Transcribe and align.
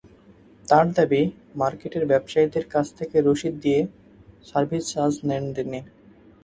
তাঁর 0.65 0.85
দাবি, 0.97 1.21
মার্কেটের 1.55 2.03
ব্যবসায়ীদের 2.05 2.65
কাছ 2.73 2.87
থেকে 2.99 3.17
রসিদ 3.19 3.55
দিয়ে 3.63 3.81
সার্ভিস 4.45 4.83
চার্জ 4.93 5.13
নেন 5.29 5.43
তিনি। 5.55 5.79